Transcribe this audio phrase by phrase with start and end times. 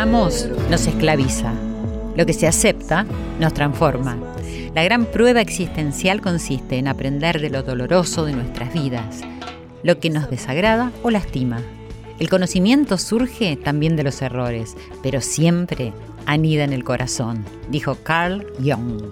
[0.00, 1.52] Negamos nos esclaviza.
[2.16, 3.04] Lo que se acepta
[3.38, 4.16] nos transforma.
[4.74, 9.20] La gran prueba existencial consiste en aprender de lo doloroso de nuestras vidas,
[9.82, 11.60] lo que nos desagrada o lastima.
[12.20, 15.94] El conocimiento surge también de los errores, pero siempre
[16.26, 19.04] anida en el corazón, dijo Carl Jung.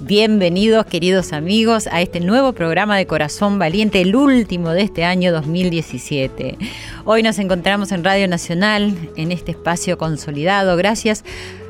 [0.00, 5.32] Bienvenidos queridos amigos a este nuevo programa de Corazón Valiente, el último de este año
[5.32, 6.56] 2017.
[7.04, 11.24] Hoy nos encontramos en Radio Nacional, en este espacio consolidado, gracias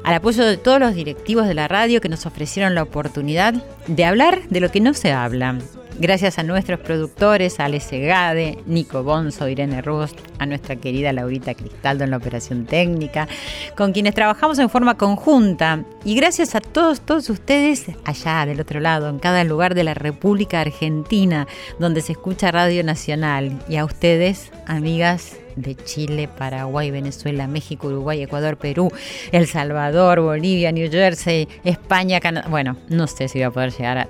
[0.05, 3.55] al apoyo de todos los directivos de la radio que nos ofrecieron la oportunidad
[3.87, 5.59] de hablar de lo que no se habla.
[6.03, 11.55] Gracias a nuestros productores, a Ale Segade, Nico Bonzo, Irene Rust, a nuestra querida Laurita
[11.55, 13.28] Cristaldo en la operación técnica,
[13.77, 15.84] con quienes trabajamos en forma conjunta.
[16.05, 19.95] Y gracias a todos, todos ustedes allá del otro lado, en cada lugar de la
[19.95, 21.46] República Argentina,
[21.79, 23.63] donde se escucha Radio Nacional.
[23.69, 28.90] Y a ustedes, amigas de Chile, Paraguay, Venezuela, México, Uruguay, Ecuador, Perú,
[29.33, 32.48] El Salvador, Bolivia, New Jersey, España, Canadá.
[32.48, 34.08] Bueno, no sé si voy a poder llegar a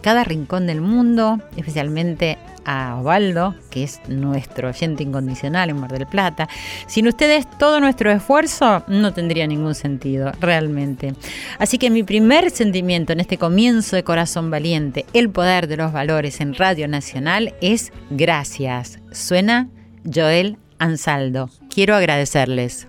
[0.00, 6.06] cada rincón del mundo, especialmente a Osvaldo, que es nuestro oyente incondicional en Mar del
[6.06, 6.48] Plata.
[6.86, 11.14] Sin ustedes, todo nuestro esfuerzo no tendría ningún sentido, realmente.
[11.58, 15.92] Así que mi primer sentimiento en este comienzo de Corazón Valiente, el poder de los
[15.92, 18.98] valores en Radio Nacional, es gracias.
[19.12, 19.68] Suena
[20.12, 21.50] Joel Ansaldo.
[21.72, 22.88] Quiero agradecerles.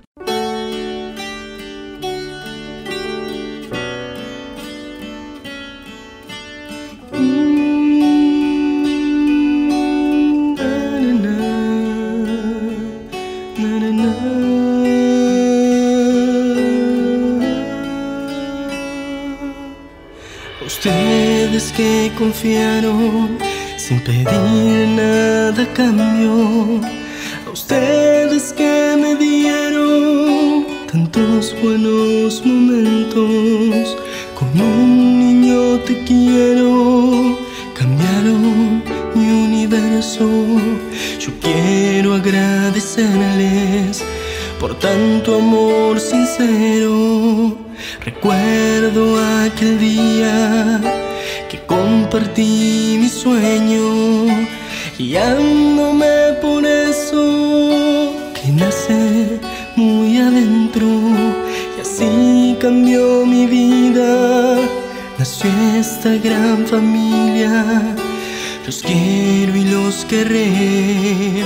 [20.65, 23.37] Ustedes que confiaron
[23.77, 27.00] sin pedir nada a cambio.
[27.53, 33.97] Ustedes que me dieron tantos buenos momentos.
[34.39, 37.37] Como un niño te quiero.
[37.73, 38.81] Cambiaron
[39.15, 40.29] mi universo.
[41.19, 44.01] Yo quiero agradecerles
[44.57, 47.57] por tanto amor sincero.
[48.05, 50.79] Recuerdo aquel día
[51.49, 54.47] que compartí mi sueño,
[54.97, 56.80] guiándome por eso
[62.71, 64.55] cambió mi vida,
[65.19, 67.65] nació esta gran familia.
[68.65, 71.43] Los quiero y los querré,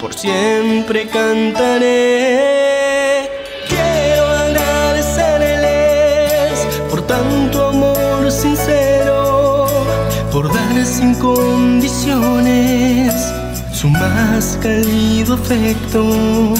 [0.00, 3.28] por siempre cantaré.
[3.68, 9.66] Quiero agradecerles por tanto amor sincero,
[10.30, 13.12] por dar sin condiciones
[13.72, 16.54] su más cálido afecto,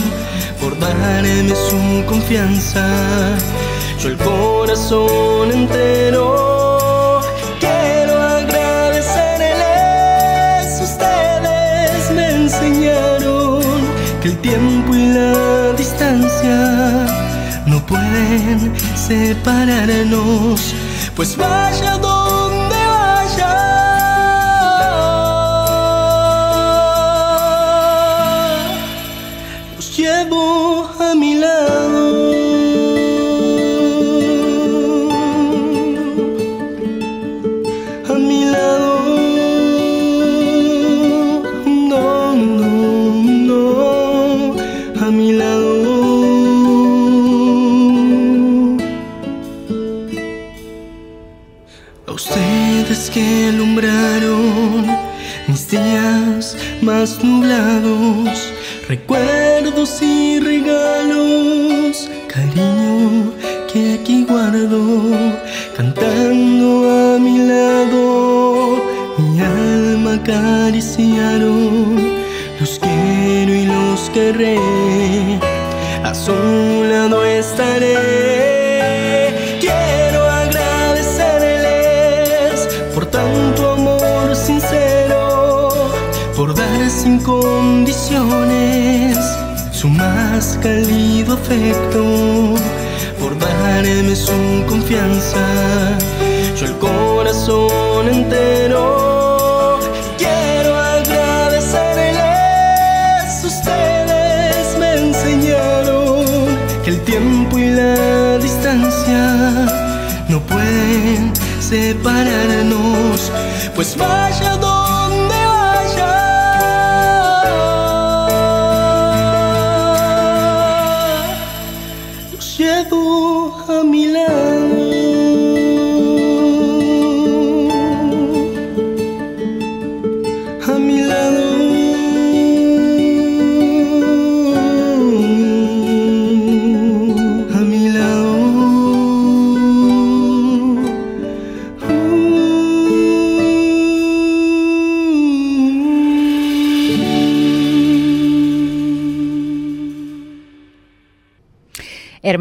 [0.61, 3.37] por darme su confianza,
[4.01, 7.21] yo el corazón entero.
[7.59, 13.63] Quiero agradecerles, ustedes me enseñaron
[14.23, 17.07] que el tiempo y la distancia
[17.67, 20.73] no pueden separarnos,
[21.15, 21.99] pues vaya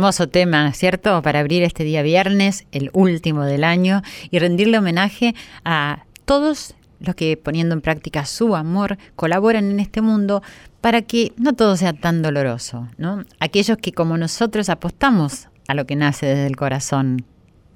[0.09, 1.21] Tema, ¿cierto?
[1.21, 4.01] Para abrir este día viernes, el último del año,
[4.31, 10.01] y rendirle homenaje a todos los que poniendo en práctica su amor colaboran en este
[10.01, 10.41] mundo
[10.81, 13.23] para que no todo sea tan doloroso, ¿no?
[13.39, 17.25] Aquellos que como nosotros apostamos a lo que nace desde el corazón,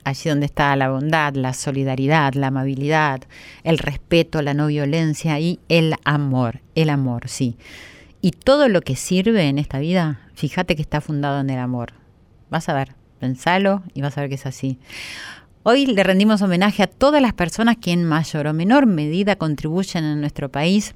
[0.04, 3.22] allí donde está la bondad, la solidaridad, la amabilidad,
[3.64, 7.58] el respeto, la no violencia y el amor, el amor, sí.
[8.22, 12.03] Y todo lo que sirve en esta vida, fíjate que está fundado en el amor.
[12.54, 14.78] Vas a ver, pensalo y vas a ver que es así.
[15.64, 20.04] Hoy le rendimos homenaje a todas las personas que en mayor o menor medida contribuyen
[20.04, 20.94] en nuestro país,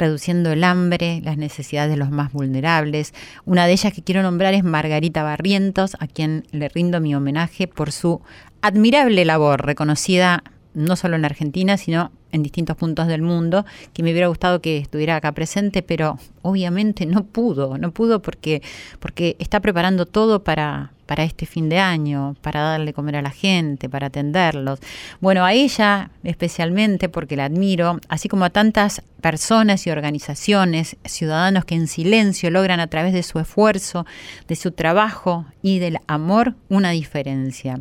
[0.00, 3.14] reduciendo el hambre, las necesidades de los más vulnerables.
[3.44, 7.68] Una de ellas que quiero nombrar es Margarita Barrientos, a quien le rindo mi homenaje
[7.68, 8.20] por su
[8.60, 10.42] admirable labor, reconocida
[10.74, 14.78] no solo en Argentina, sino en distintos puntos del mundo, que me hubiera gustado que
[14.78, 18.60] estuviera acá presente, pero obviamente no pudo, no pudo porque,
[18.98, 23.30] porque está preparando todo para, para este fin de año, para darle comer a la
[23.30, 24.80] gente, para atenderlos.
[25.20, 31.64] Bueno, a ella especialmente porque la admiro, así como a tantas personas y organizaciones, ciudadanos
[31.64, 34.06] que en silencio logran a través de su esfuerzo,
[34.48, 37.80] de su trabajo y del amor una diferencia.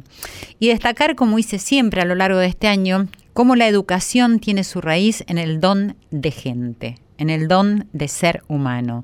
[0.60, 4.64] Y destacar, como hice siempre a lo largo de este año, cómo la educación tiene
[4.64, 9.04] su raíz en el don de gente, en el don de ser humano.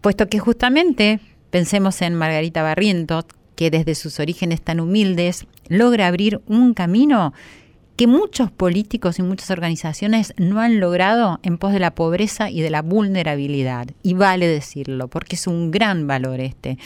[0.00, 1.20] Puesto que justamente
[1.50, 3.24] pensemos en Margarita Barrientos,
[3.56, 7.32] que desde sus orígenes tan humildes logra abrir un camino
[7.98, 12.60] que muchos políticos y muchas organizaciones no han logrado en pos de la pobreza y
[12.60, 13.88] de la vulnerabilidad.
[14.04, 16.78] Y vale decirlo, porque es un gran valor este.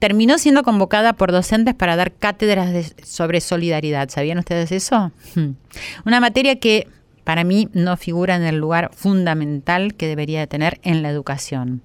[0.00, 4.08] Terminó siendo convocada por docentes para dar cátedras sobre solidaridad.
[4.08, 5.12] ¿Sabían ustedes eso?
[5.36, 5.50] Hmm.
[6.04, 6.88] Una materia que
[7.22, 11.80] para mí no figura en el lugar fundamental que debería de tener en la educación.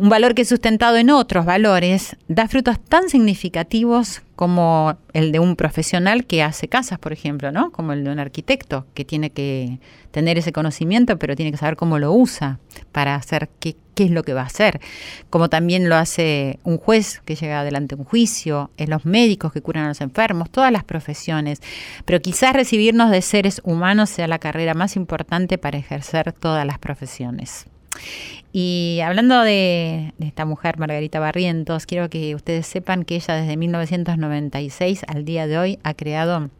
[0.00, 5.56] Un valor que sustentado en otros valores da frutos tan significativos como el de un
[5.56, 7.70] profesional que hace casas, por ejemplo, ¿no?
[7.70, 9.78] Como el de un arquitecto que tiene que
[10.10, 12.58] tener ese conocimiento, pero tiene que saber cómo lo usa
[12.92, 14.80] para hacer qué, es lo que va a hacer.
[15.28, 19.84] Como también lo hace un juez que llega adelante un juicio, los médicos que curan
[19.84, 21.60] a los enfermos, todas las profesiones.
[22.06, 26.78] Pero quizás recibirnos de seres humanos sea la carrera más importante para ejercer todas las
[26.78, 27.66] profesiones.
[28.52, 33.56] Y hablando de, de, esta mujer, Margarita Barrientos, quiero que ustedes sepan que ella desde
[33.56, 36.50] 1996 al día de hoy ha creado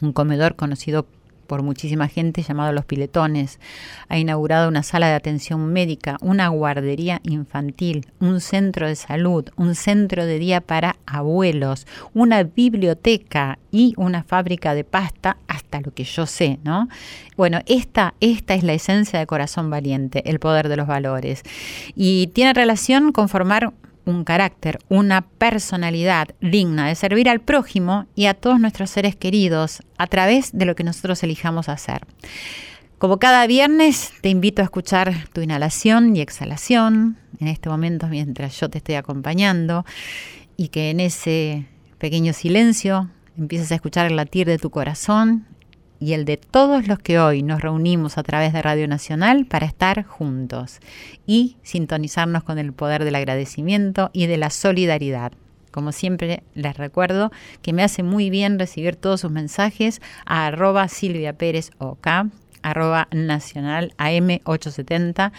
[0.00, 1.06] un comedor conocido
[1.44, 3.60] por muchísima gente llamado Los Piletones.
[4.08, 9.74] Ha inaugurado una sala de atención médica, una guardería infantil, un centro de salud, un
[9.74, 16.04] centro de día para abuelos, una biblioteca y una fábrica de pasta, hasta lo que
[16.04, 16.88] yo sé, ¿no?
[17.36, 21.42] Bueno, esta, esta es la esencia de Corazón Valiente, el poder de los valores.
[21.94, 23.72] Y tiene relación con formar
[24.04, 29.82] un carácter, una personalidad digna de servir al prójimo y a todos nuestros seres queridos
[29.98, 32.02] a través de lo que nosotros elijamos hacer.
[32.98, 38.58] Como cada viernes, te invito a escuchar tu inhalación y exhalación en este momento mientras
[38.58, 39.84] yo te estoy acompañando
[40.56, 41.66] y que en ese
[41.98, 45.46] pequeño silencio empieces a escuchar el latir de tu corazón
[46.04, 49.64] y el de todos los que hoy nos reunimos a través de Radio Nacional para
[49.64, 50.80] estar juntos
[51.26, 55.32] y sintonizarnos con el poder del agradecimiento y de la solidaridad.
[55.70, 57.32] Como siempre les recuerdo
[57.62, 62.06] que me hace muy bien recibir todos sus mensajes a Silvia Pérez OK,
[62.60, 65.32] arroba nacional AM870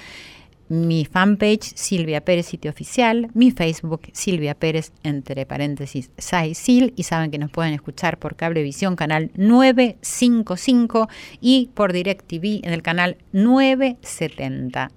[0.68, 7.32] mi fanpage Silvia Pérez Sitio Oficial, mi Facebook Silvia Pérez entre paréntesis Sil y saben
[7.32, 11.08] que nos pueden escuchar por Cablevisión canal 955
[11.40, 14.92] y por DirecTV en el canal 970.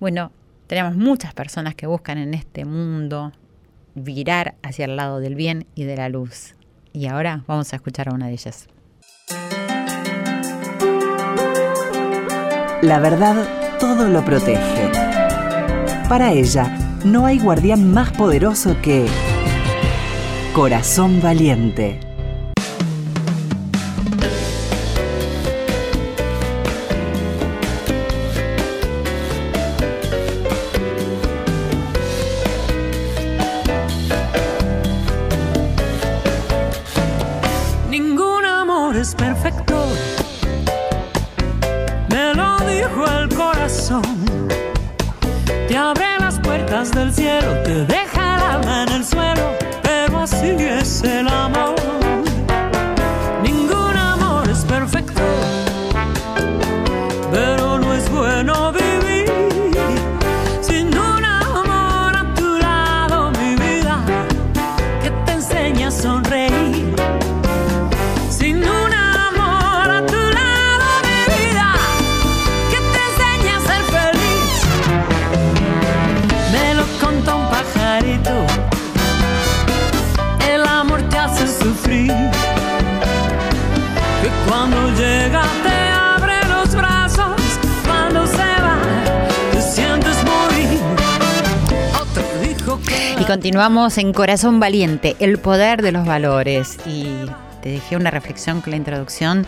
[0.00, 0.32] Bueno,
[0.66, 3.32] tenemos muchas personas que buscan en este mundo
[3.94, 6.54] virar hacia el lado del bien y de la luz.
[6.92, 8.68] Y ahora vamos a escuchar a una de ellas.
[12.82, 14.90] La verdad todo lo protege.
[16.08, 19.06] Para ella, no hay guardián más poderoso que
[20.52, 22.03] Corazón Valiente.
[93.54, 96.76] Continuamos en Corazón Valiente, el poder de los valores.
[96.86, 97.06] Y
[97.62, 99.46] te dejé una reflexión con la introducción.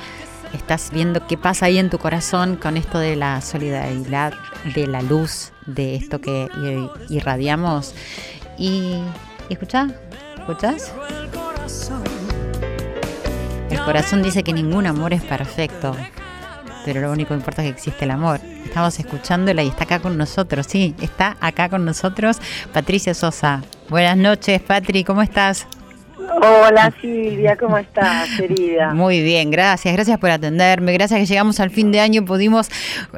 [0.55, 4.33] Estás viendo qué pasa ahí en tu corazón con esto de la solidaridad,
[4.77, 6.47] de la luz, de esto que
[7.09, 7.97] irradiamos.
[8.57, 8.95] Y,
[9.51, 9.89] escucha,
[10.39, 10.93] ¿escuchas?
[13.71, 15.97] El corazón dice que ningún amor es perfecto,
[16.85, 18.39] pero lo único que importa es que existe el amor
[18.77, 22.37] estamos escuchándola y está acá con nosotros, sí, está acá con nosotros
[22.75, 23.63] Patricia Sosa.
[23.89, 25.67] Buenas noches, Patri, ¿cómo estás?
[26.43, 28.93] Hola Silvia, ¿cómo estás, querida?
[28.93, 32.69] Muy bien, gracias, gracias por atenderme, gracias que llegamos al fin de año y pudimos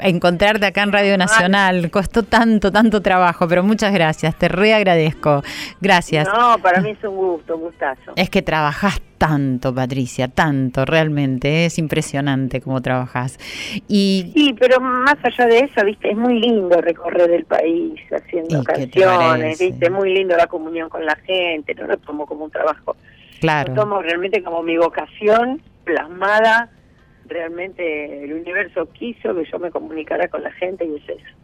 [0.03, 1.91] encontrarte acá en Radio Nacional.
[1.91, 5.43] Costó tanto, tanto trabajo, pero muchas gracias, te reagradezco.
[5.81, 6.29] Gracias.
[6.29, 8.13] No, para mí es un gusto, un gustazo.
[8.15, 13.39] Es que trabajaste tanto, Patricia, tanto, realmente, es impresionante cómo trabajas.
[13.89, 18.63] Y, sí, pero más allá de eso, viste, es muy lindo recorrer el país haciendo
[18.65, 22.51] canciones, viste, es muy lindo la comunión con la gente, no lo tomo como un
[22.51, 22.97] trabajo,
[23.41, 23.75] claro.
[23.75, 26.71] lo tomo realmente como mi vocación plasmada,
[27.27, 31.38] realmente el universo quiso que yo me comunicara con la gente y es eso.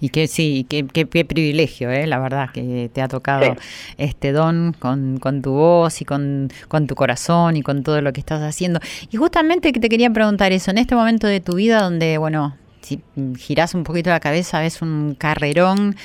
[0.00, 2.06] Y que sí, qué, qué, privilegio, ¿eh?
[2.06, 3.56] la verdad, que te ha tocado
[3.98, 8.12] este don con, con, tu voz y con, con, tu corazón y con todo lo
[8.12, 8.80] que estás haciendo.
[9.10, 12.56] Y justamente que te quería preguntar eso, en este momento de tu vida donde, bueno,
[12.84, 13.00] si
[13.38, 15.96] girás un poquito la cabeza, ves un carrerón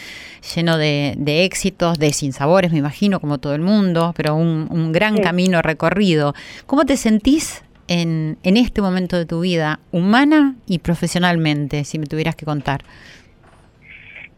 [0.55, 4.91] lleno de, de éxitos, de sinsabores, me imagino, como todo el mundo, pero un, un
[4.91, 6.33] gran camino recorrido.
[6.65, 12.05] ¿Cómo te sentís en, en este momento de tu vida, humana y profesionalmente, si me
[12.05, 12.83] tuvieras que contar?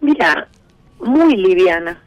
[0.02, 0.48] Mira,
[1.00, 2.02] muy liviana.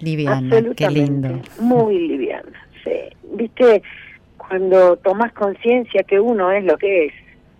[0.00, 1.40] Liviana, qué lindo.
[1.58, 3.16] Muy liviana, sí.
[3.32, 3.82] Viste,
[4.36, 7.12] cuando tomas conciencia que uno es lo que es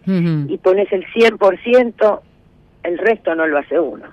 [0.06, 2.20] y pones el 100%,
[2.82, 4.06] el resto no lo hace uno.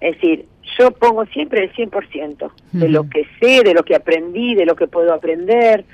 [0.00, 0.46] Es decir,
[0.78, 4.76] yo pongo siempre el 100% de lo que sé, de lo que aprendí, de lo
[4.76, 5.84] que puedo aprender,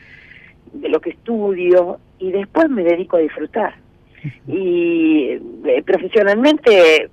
[0.74, 3.74] de lo que estudio, y después me dedico a disfrutar.
[4.46, 7.08] Y eh, profesionalmente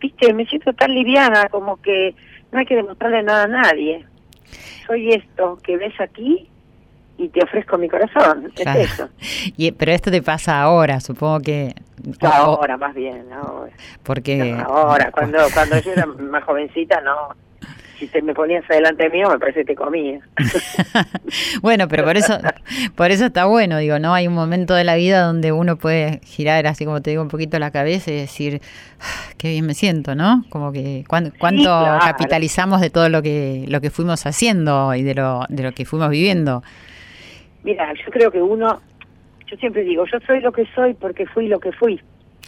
[0.00, 2.14] viste, me siento tan liviana como que
[2.52, 4.04] no hay que demostrarle nada a nadie.
[4.86, 6.48] Soy esto que ves aquí
[7.16, 8.50] y te ofrezco mi corazón.
[8.56, 9.08] Es eso.
[9.56, 11.74] Y, pero esto te pasa ahora, supongo que...
[12.22, 13.72] ahora, más bien, ahora.
[14.02, 14.56] Porque...
[14.66, 17.34] ahora, cuando, cuando yo era más jovencita, no
[18.00, 20.20] si te me ponías adelante mío, me parece que te comía.
[21.62, 22.38] bueno, pero por eso,
[22.96, 24.14] por eso está bueno, digo, ¿no?
[24.14, 27.28] Hay un momento de la vida donde uno puede girar, así como te digo, un
[27.28, 28.62] poquito la cabeza y decir,
[29.00, 30.44] ah, qué bien me siento, ¿no?
[30.48, 35.44] Como que cuánto, capitalizamos de todo lo que, lo que fuimos haciendo y de lo,
[35.50, 36.62] de lo que fuimos viviendo.
[37.62, 38.80] Mira, yo creo que uno,
[39.46, 42.00] yo siempre digo, yo soy lo que soy porque fui lo que fui.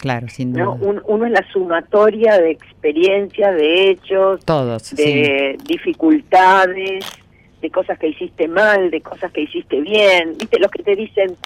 [0.03, 0.71] Claro, sin duda.
[0.71, 7.05] uno es la sumatoria de experiencia, de hechos, Todos, de dificultades,
[7.61, 10.35] de cosas que hiciste mal, de cosas que hiciste bien.
[10.37, 11.37] ¿Viste los que te dicen,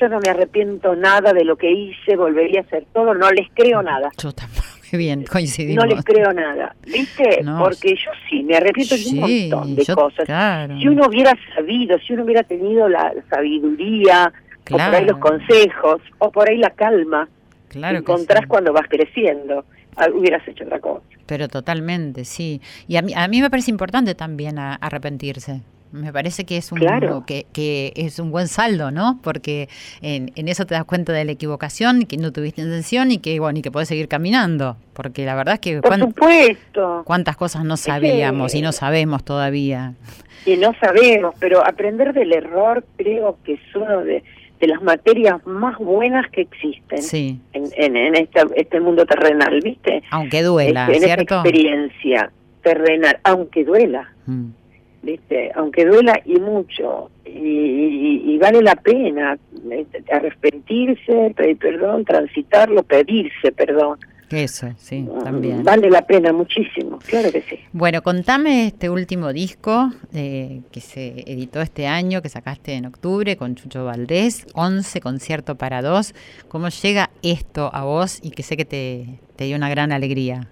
[0.00, 3.14] yo no me arrepiento nada de lo que hice, volvería a hacer todo?
[3.14, 4.10] No les creo nada.
[4.16, 4.62] Yo tampoco.
[4.92, 5.84] Bien, coincidimos.
[5.84, 7.44] No les creo nada, ¿viste?
[7.58, 10.28] Porque yo sí, me arrepiento de un montón de cosas.
[10.78, 14.32] Si uno hubiera sabido, si uno hubiera tenido la sabiduría,
[14.70, 17.28] o por ahí los consejos, o por ahí la calma,
[17.72, 19.64] claro encontrás cuando vas creciendo,
[20.14, 21.04] hubieras hecho otra cosa.
[21.26, 22.60] Pero totalmente, sí.
[22.88, 25.60] Y a mí, a mí me parece importante también arrepentirse.
[25.92, 26.80] Me parece que es un
[27.26, 29.20] que, que, es un buen saldo, ¿no?
[29.22, 29.68] Porque
[30.00, 33.38] en, en, eso te das cuenta de la equivocación, que no tuviste intención y que
[33.38, 37.02] bueno, y que puedes seguir caminando, porque la verdad es que Por supuesto.
[37.04, 39.92] cuántas cosas no sabíamos y no sabemos todavía.
[40.46, 44.24] Y no sabemos, pero aprender del error creo que es uno de,
[44.62, 50.04] de las materias más buenas que existen en, en, este, este, mundo terrenal, ¿viste?
[50.12, 51.22] Aunque duela, este, en ¿cierto?
[51.22, 54.08] Esta experiencia terrenal, aunque duela.
[54.26, 54.50] Mm.
[55.02, 55.50] ¿viste?
[55.56, 59.36] Aunque duela y mucho, y, vale la pena
[60.12, 63.98] arrepentirse, pedir perdón, transitarlo, pedirse perdón.
[64.32, 65.62] Eso, sí, también.
[65.62, 67.58] Vale la pena muchísimo, claro que sí.
[67.72, 73.36] Bueno, contame este último disco eh, que se editó este año, que sacaste en octubre
[73.36, 76.14] con Chucho Valdés, 11 concierto para dos.
[76.48, 80.48] ¿Cómo llega esto a vos y que sé que te, te dio una gran alegría?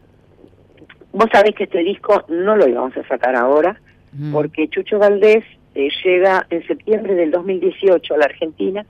[1.12, 3.80] Vos sabés que este disco no lo íbamos a sacar ahora,
[4.32, 5.44] porque Chucho Valdés
[5.74, 8.84] eh, llega en septiembre del 2018 a la Argentina,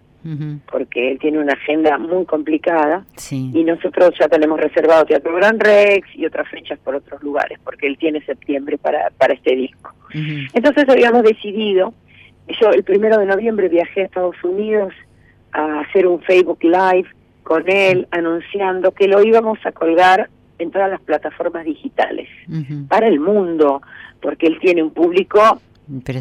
[0.70, 6.08] porque él tiene una agenda muy complicada, y nosotros ya tenemos reservado Teatro Gran Rex
[6.14, 9.94] y otras fechas por otros lugares, porque él tiene septiembre para, para este disco.
[10.52, 11.94] Entonces habíamos decidido,
[12.60, 14.92] yo el primero de noviembre viajé a Estados Unidos
[15.52, 17.08] a hacer un Facebook Live
[17.42, 20.28] con él, anunciando que lo íbamos a colgar
[20.58, 22.28] en todas las plataformas digitales
[22.88, 23.80] para el mundo,
[24.20, 25.60] porque él tiene un público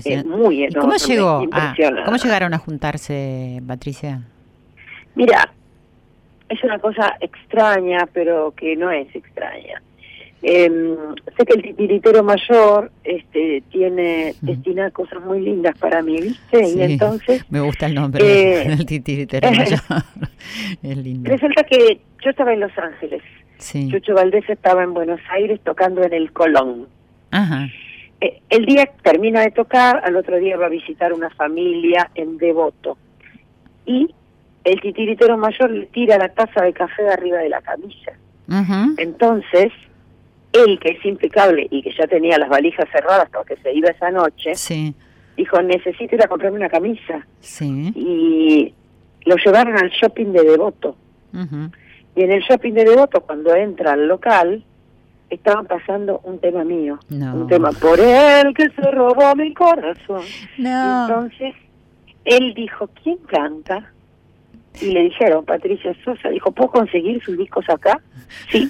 [0.06, 0.82] eh, muy enorme.
[0.82, 1.46] ¿Cómo, llegó
[2.06, 4.22] ¿Cómo llegaron a juntarse, Patricia?
[5.16, 5.52] Mira,
[6.50, 9.82] es una cosa extraña, pero que no es extraña.
[10.42, 10.96] Em,
[11.38, 16.66] sé que el titiritero mayor este, tiene destina cosas muy lindas para mí, ¿viste?
[16.66, 17.44] y entonces...
[17.50, 19.80] Me gusta el nombre eh, del titiritero mayor.
[20.82, 21.30] es lindo.
[21.30, 23.22] Resulta que yo estaba en Los Ángeles.
[23.92, 26.88] Chucho Valdés estaba en Buenos Aires tocando en el Colón.
[27.32, 27.68] Ajá.
[28.22, 32.38] Eh, el día termina de tocar, al otro día va a visitar una familia en
[32.38, 32.98] Devoto.
[33.86, 34.14] Y
[34.64, 38.12] el titiritero mayor le tira la taza de café de arriba de la camisa.
[38.98, 39.72] Entonces,
[40.54, 44.10] él, que es impecable y que ya tenía las valijas cerradas porque se iba esa
[44.12, 44.56] noche,
[45.38, 47.26] dijo, necesito ir a comprarme una camisa.
[47.96, 48.74] Y
[49.26, 50.96] lo llevaron al shopping de Devoto.
[52.16, 54.64] Y en el shopping de Devoto, cuando entra al local,
[55.30, 60.24] estaban pasando un tema mío, un tema por él que se robó mi corazón.
[60.58, 61.56] entonces
[62.26, 63.92] él dijo, ¿quién canta?
[64.82, 68.00] Y le dijeron, Patricia Sosa, dijo, ¿puedo conseguir sus discos acá?
[68.50, 68.70] Sí,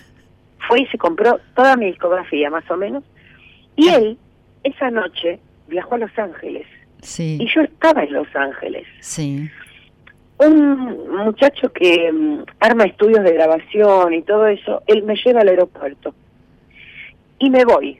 [0.68, 3.04] fue y se compró toda mi discografía, más o menos.
[3.76, 4.18] Y él,
[4.64, 6.68] esa noche, viajó a Los Ángeles.
[7.02, 7.38] Sí.
[7.40, 8.86] Y yo estaba en Los Ángeles.
[9.02, 9.50] Sí.
[10.38, 15.50] Un muchacho que mm, arma estudios de grabación y todo eso, él me lleva al
[15.50, 16.14] aeropuerto
[17.40, 18.00] y me voy.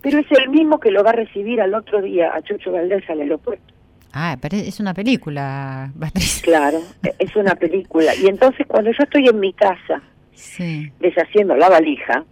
[0.00, 3.08] Pero es el mismo que lo va a recibir al otro día a Chucho Valdés
[3.08, 3.74] al aeropuerto.
[4.12, 5.90] Ah, pero es una película,
[6.42, 8.14] Claro, e-, es una película.
[8.14, 10.02] Y entonces cuando yo estoy en mi casa,
[11.00, 12.24] deshaciendo la valija,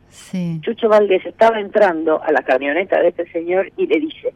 [0.60, 4.34] Chucho Valdés estaba entrando a la camioneta de este señor y le dice,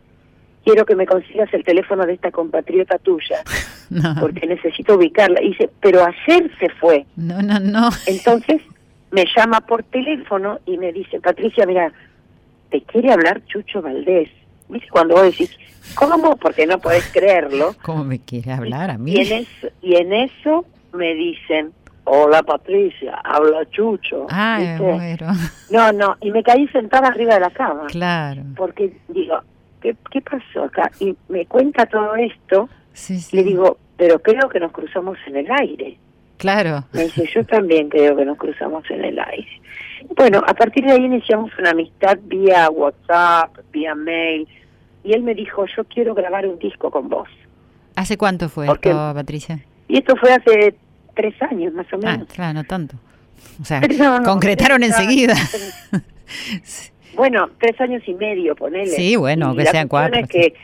[0.65, 3.43] quiero que me consigas el teléfono de esta compatriota tuya,
[4.21, 5.41] porque necesito ubicarla.
[5.43, 7.07] Y dice, pero ayer se fue.
[7.17, 7.91] No, no, no.
[8.07, 8.63] Entonces
[9.17, 11.91] me llama por teléfono y me dice, Patricia, mira,
[12.71, 14.29] te quiere hablar Chucho Valdés.
[14.69, 14.89] ¿Viste?
[14.91, 15.57] Cuando vos decís,
[15.95, 16.37] ¿cómo?
[16.37, 17.75] Porque no podés creerlo.
[17.83, 19.13] ¿Cómo me quiere hablar a mí?
[19.13, 21.73] Y en eso, y en eso me dicen,
[22.05, 24.27] hola Patricia, habla Chucho.
[24.29, 25.33] Ah, bueno.
[25.71, 27.87] No, no, y me caí sentada arriba de la cama.
[27.87, 28.43] Claro.
[28.55, 29.41] Porque digo,
[29.81, 30.91] ¿qué, qué pasó acá?
[31.01, 33.35] Y me cuenta todo esto, sí, sí.
[33.35, 35.97] le digo, pero creo que nos cruzamos en el aire.
[36.39, 36.85] Claro.
[36.93, 39.61] Me dice, yo también creo que nos cruzamos en el aire.
[40.17, 44.47] Bueno, a partir de ahí iniciamos una amistad vía WhatsApp, vía mail,
[45.03, 47.29] y él me dijo, yo quiero grabar un disco con vos.
[47.95, 49.61] ¿Hace cuánto fue esto, Patricia?
[49.89, 50.75] Y esto fue hace
[51.15, 52.29] tres años, más o menos.
[52.29, 52.97] Ah, claro, no tanto.
[53.61, 53.81] O sea,
[54.25, 55.35] concretaron enseguida.
[57.15, 58.89] bueno, tres años y medio, ponele.
[58.89, 60.21] Sí, bueno, que sean cuatro.
[60.21, 60.55] Es que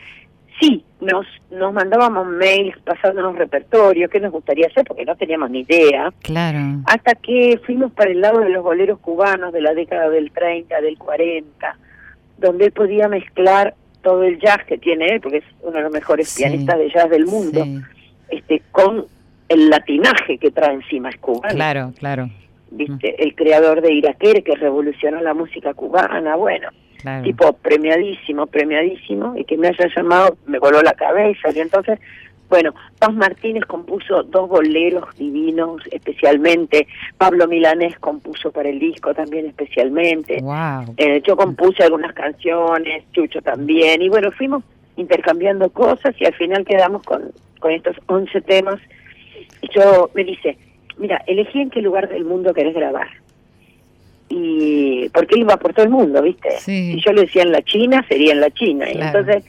[0.59, 5.61] sí, nos, nos mandábamos mails pasándonos repertorios, qué nos gustaría hacer, porque no teníamos ni
[5.61, 6.11] idea.
[6.21, 6.59] Claro.
[6.85, 10.81] Hasta que fuimos para el lado de los boleros cubanos de la década del 30,
[10.81, 11.77] del 40,
[12.37, 15.91] donde él podía mezclar todo el jazz que tiene él, porque es uno de los
[15.91, 17.65] mejores pianistas de jazz del mundo,
[18.29, 19.05] este con
[19.49, 21.53] el latinaje que trae encima es cubano.
[21.53, 22.29] Claro, claro.
[22.73, 23.23] ¿viste?
[23.23, 26.69] El creador de Iraquere que revolucionó la música cubana, bueno,
[27.23, 31.99] tipo premiadísimo, premiadísimo, y que me haya llamado, me voló la cabeza, y entonces,
[32.49, 36.87] bueno, Paz Martínez compuso dos boleros divinos especialmente,
[37.17, 40.43] Pablo Milanés compuso para el disco también especialmente,
[40.97, 44.63] eh, yo compuse algunas canciones, Chucho también, y bueno, fuimos
[44.95, 48.79] intercambiando cosas y al final quedamos con, con estos 11 temas.
[49.61, 50.57] Y yo me dice,
[50.97, 53.07] mira, elegí en qué lugar del mundo querés grabar.
[54.35, 56.57] Y porque él iba por todo el mundo, ¿viste?
[56.57, 58.91] Si yo le decía en la China, sería en la China.
[58.91, 59.43] Y entonces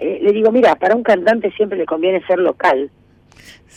[0.00, 2.88] eh, le digo, mira, para un cantante siempre le conviene ser local.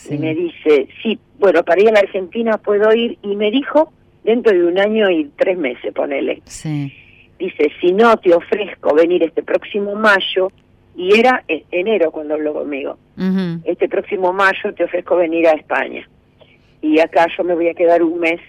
[0.07, 3.17] Y me dice, sí, bueno, para ir a la Argentina puedo ir.
[3.23, 3.91] Y me dijo,
[4.23, 6.43] dentro de un año y tres meses, ponele.
[6.45, 6.93] Sí.
[7.39, 10.51] Dice, si no te ofrezco venir este próximo mayo,
[10.95, 12.97] y era enero cuando habló conmigo.
[13.63, 16.07] Este próximo mayo te ofrezco venir a España.
[16.81, 18.39] Y acá yo me voy a quedar un mes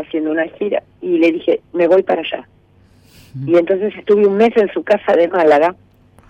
[0.00, 0.82] haciendo una gira.
[1.00, 2.48] Y le dije, me voy para allá.
[3.46, 5.76] Y entonces estuve un mes en su casa de Málaga,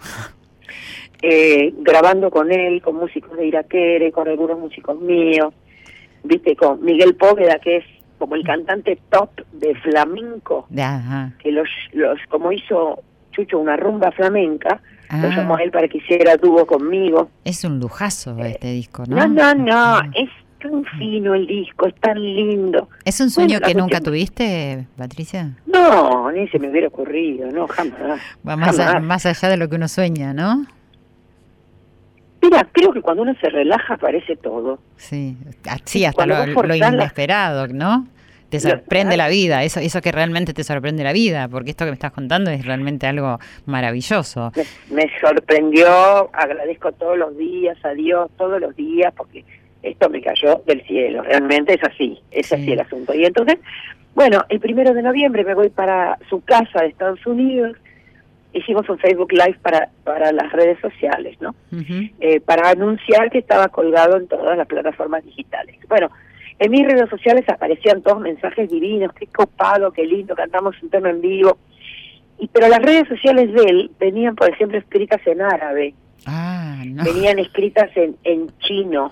[1.23, 5.55] eh, grabando con él, con músicos de Iraquere, con algunos músicos míos,
[6.23, 7.85] viste, con Miguel Póveda, que es
[8.19, 10.69] como el cantante top de flamenco,
[11.43, 13.03] que los, los, como hizo
[13.33, 15.35] Chucho una rumba flamenca, lo ah.
[15.35, 17.31] llamó a él para que hiciera dúo conmigo.
[17.45, 19.17] Es un lujazo eh, este disco, ¿no?
[19.17, 20.29] No, no, no, es
[20.61, 22.90] tan fino el disco, es tan lindo.
[23.11, 25.57] ¿Es un sueño que nunca tuviste, Patricia?
[25.67, 28.21] No, ni se me hubiera ocurrido, no, jamás.
[28.49, 30.65] Va más, más allá de lo que uno sueña, ¿no?
[32.41, 34.79] Mira, creo que cuando uno se relaja aparece todo.
[34.97, 35.37] Sí,
[35.87, 38.07] sí hasta lo, lo, inesperado, ¿no?
[38.49, 41.93] te sorprende la vida, eso, eso que realmente te sorprende la vida, porque esto que
[41.93, 44.53] me estás contando es realmente algo maravilloso.
[44.91, 45.89] Me, sorprendió,
[46.33, 49.45] agradezco todos los días a Dios, todos los días, porque
[49.83, 53.15] esto me cayó del cielo, realmente es así, es así el asunto.
[53.15, 53.59] Y entonces,
[54.15, 57.77] bueno, el primero de noviembre me voy para su casa de Estados Unidos,
[58.53, 61.55] hicimos un Facebook Live para, para las redes sociales, ¿no?
[62.21, 65.77] Eh, para anunciar que estaba colgado en todas las plataformas digitales.
[65.89, 66.11] Bueno,
[66.59, 71.11] en mis redes sociales aparecían todos mensajes divinos, qué copado, qué lindo, cantamos un tema
[71.11, 71.59] en vivo.
[72.39, 75.95] Y pero las redes sociales de él venían, por ejemplo, escritas en árabe.
[76.27, 77.05] Ah, no.
[77.05, 79.11] Venían escritas en, en chino.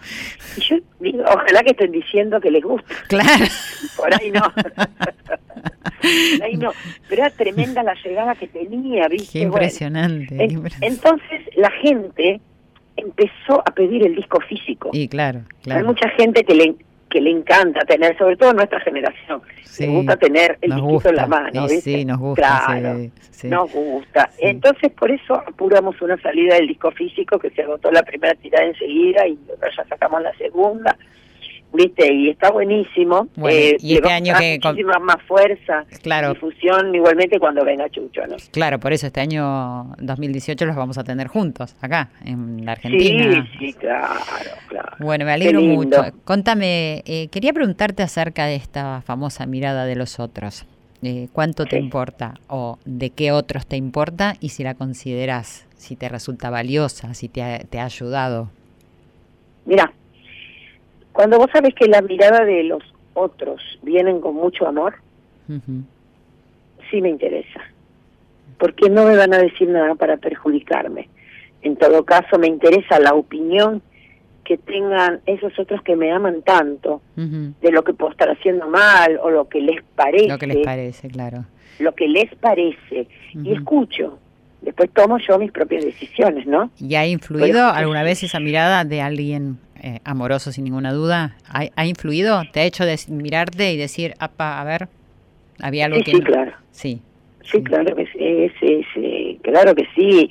[0.57, 2.95] Y yo digo, ojalá que estén diciendo que les gusta.
[3.09, 3.45] Claro.
[3.97, 4.53] Por ahí no.
[4.53, 6.73] Por ahí no.
[7.09, 9.39] Pero era tremenda la llegada que tenía, ¿viste?
[9.39, 10.37] Qué impresionante.
[10.81, 12.41] Entonces la gente
[12.97, 14.91] empezó a pedir el disco físico.
[14.93, 15.81] Y claro, claro.
[15.81, 16.75] Hay mucha gente que le
[17.09, 19.43] que le encanta tener, sobre todo nuestra generación,
[19.79, 22.65] le gusta tener el disquito en la mano, Sí, nos gusta.
[22.67, 22.99] Claro,
[23.45, 24.31] nos gusta.
[24.39, 28.67] Entonces, por eso apuramos una salida del disco físico que se agotó la primera tirada
[28.67, 30.97] enseguida y ya sacamos la segunda.
[31.73, 32.13] ¿Viste?
[32.13, 33.29] Y está buenísimo.
[33.49, 34.59] Eh, y este año que...
[34.63, 36.35] Muchísima más fuerza, claro.
[36.35, 38.37] difusión, igualmente cuando venga Chucho, ¿no?
[38.51, 43.47] Claro, por eso este año 2018 los vamos a tener juntos, acá, en la Argentina.
[43.53, 44.21] Sí, sí, claro,
[44.69, 44.97] claro.
[44.99, 46.03] Bueno, me alegro mucho.
[46.25, 50.67] Contame, eh, quería preguntarte acerca de esta famosa mirada de los otros.
[51.01, 55.95] Eh, ¿Cuánto te importa o de qué otros te importa y si la consideras, si
[55.95, 58.51] te resulta valiosa, si te ha, te ha ayudado?
[59.65, 59.93] Mira,
[61.19, 62.81] cuando vos sabes que la mirada de los
[63.13, 64.95] otros vienen con mucho amor,
[66.89, 67.61] sí me interesa,
[68.57, 71.09] porque no me van a decir nada para perjudicarme.
[71.63, 73.83] En todo caso, me interesa la opinión
[74.45, 79.19] que tengan esos otros que me aman tanto de lo que puedo estar haciendo mal
[79.21, 80.29] o lo que les parece.
[80.29, 81.47] Lo que les parece, claro.
[81.81, 83.09] Lo que les parece.
[83.35, 84.21] Y escucho.
[84.63, 86.71] Después tomo yo mis propias decisiones, ¿no?
[86.79, 91.87] ¿Y ha influido alguna vez esa mirada de alguien eh, amoroso sin ninguna duda, ¿ha,
[91.87, 92.43] influido?
[92.53, 94.89] ¿Te ha hecho mirarte y decir, apa, a ver,
[95.61, 96.11] había algo que...
[96.11, 96.53] Sí, claro.
[96.73, 97.03] Sí.
[97.45, 100.31] Sí, claro que sí, sí, sí, claro que sí.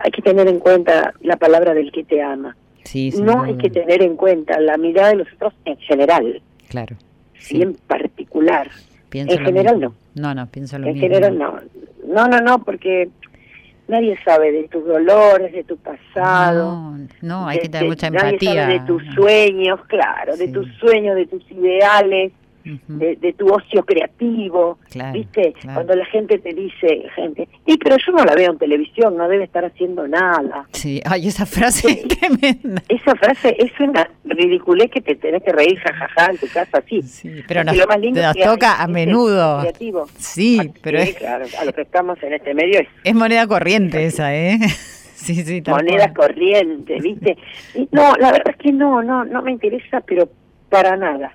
[0.00, 2.56] Hay que tener en cuenta la palabra del que te ama.
[2.82, 6.42] Sí, no hay que tener en cuenta la mirada de los otros en general.
[6.68, 6.96] Claro.
[7.38, 8.70] Sí, en particular.
[9.12, 9.94] en general no.
[10.14, 11.06] No, no, pienso lo en mismo.
[11.06, 11.60] En general no.
[12.06, 13.08] No, no, no, porque
[13.90, 16.72] nadie sabe de tus dolores, de tu pasado.
[16.72, 18.30] No, no hay que tener mucha empatía.
[18.32, 22.32] Nadie sabe de tus sueños, claro, de tus sueños, de tus ideales,
[22.64, 24.78] de, tu ocio creativo,
[25.12, 25.54] ¿viste?
[25.62, 29.28] Cuando la gente te dice, gente, y pero yo no la veo en televisión, no
[29.28, 30.66] debe estar haciendo nada.
[30.72, 32.82] Sí, ay, esa frase tremenda.
[32.88, 37.02] Esa frase es una ridiculez que te tenés que reír jajaja en tu casa, sí.
[37.02, 37.76] Sí, pero nos,
[38.44, 39.62] toca a menudo.
[40.16, 41.14] Sí, pero es...
[41.14, 42.88] Claro, a lo que estamos en este medio es...
[43.04, 44.58] Es moneda corriente esa, ¿eh?
[45.20, 47.36] Sí, sí, moneda corriente, ¿viste?
[47.92, 50.30] no, la verdad es que no, no, no me interesa, pero
[50.70, 51.34] para nada.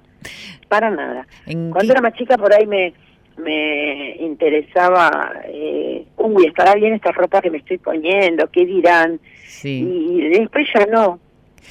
[0.67, 1.27] Para nada.
[1.45, 2.93] Cuando era más chica por ahí me
[3.37, 9.19] me interesaba, eh, uy, estará bien esta ropa que me estoy poniendo, ¿qué dirán?
[9.63, 11.19] Y después ya no,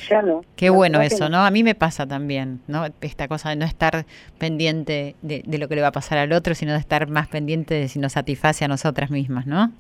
[0.08, 0.44] ya no.
[0.56, 1.38] Qué bueno eso, ¿no?
[1.38, 2.84] A mí me pasa también, ¿no?
[3.00, 4.04] Esta cosa de no estar
[4.38, 7.74] pendiente de, lo que le va a pasar al otro, sino de estar más pendiente
[7.74, 9.72] de si nos satisface a nosotras mismas, ¿no?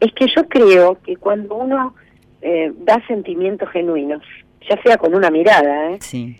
[0.00, 1.94] Es que yo creo que cuando uno
[2.42, 4.22] eh, da sentimientos genuinos,
[4.68, 5.98] ya sea con una mirada, ¿eh?
[6.00, 6.36] Sí.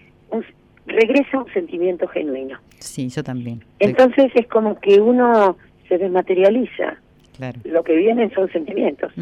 [0.86, 2.58] Regresa un sentimiento genuino.
[2.78, 3.64] Sí, yo también.
[3.78, 5.56] Entonces es como que uno
[5.88, 6.96] se desmaterializa.
[7.36, 7.60] Claro.
[7.64, 9.12] Lo que vienen son sentimientos,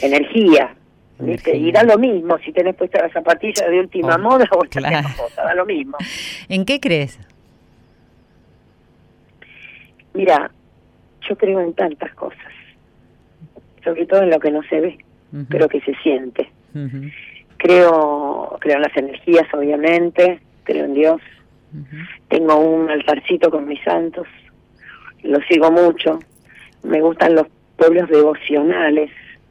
[0.00, 0.74] energía,
[1.18, 5.08] y da lo mismo si tenés puesta la zapatilla de última oh, moda o claro.
[5.16, 5.96] cosa, da lo mismo.
[6.48, 7.18] ¿En qué crees?
[10.12, 10.50] Mira,
[11.28, 12.52] yo creo en tantas cosas,
[13.82, 14.98] sobre todo en lo que no se ve,
[15.48, 16.50] pero que se siente.
[17.56, 21.20] Creo, creo en las energías, obviamente, creo en Dios.
[22.28, 24.26] Tengo un altarcito con mis santos,
[25.22, 26.20] lo sigo mucho.
[26.82, 27.46] Me gustan los
[27.76, 29.10] pueblos devocionales,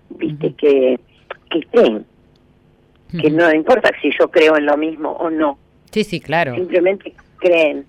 [0.10, 1.00] viste que
[1.54, 2.06] que creen,
[3.22, 5.58] que no importa si yo creo en lo mismo o no.
[5.92, 6.56] Sí, sí, claro.
[6.56, 7.86] Simplemente creen.